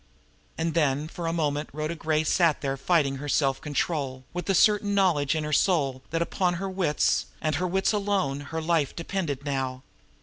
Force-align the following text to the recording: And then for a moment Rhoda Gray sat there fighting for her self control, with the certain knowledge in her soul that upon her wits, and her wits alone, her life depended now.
And 0.57 0.73
then 0.73 1.07
for 1.07 1.27
a 1.27 1.31
moment 1.31 1.69
Rhoda 1.73 1.93
Gray 1.93 2.23
sat 2.23 2.61
there 2.61 2.75
fighting 2.75 3.17
for 3.17 3.21
her 3.21 3.29
self 3.29 3.61
control, 3.61 4.23
with 4.33 4.47
the 4.47 4.55
certain 4.55 4.95
knowledge 4.95 5.35
in 5.35 5.43
her 5.43 5.53
soul 5.53 6.01
that 6.09 6.23
upon 6.23 6.55
her 6.55 6.67
wits, 6.67 7.27
and 7.39 7.53
her 7.57 7.67
wits 7.67 7.93
alone, 7.93 8.39
her 8.39 8.63
life 8.63 8.95
depended 8.95 9.45
now. 9.45 9.83